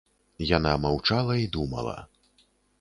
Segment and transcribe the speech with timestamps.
[0.57, 1.97] Яна маўчала і думала.